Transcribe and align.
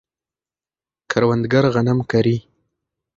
کروندګر 1.11 1.63
غنم 1.73 1.99
کري. 2.11 2.37